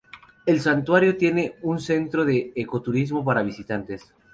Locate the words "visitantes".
3.43-4.15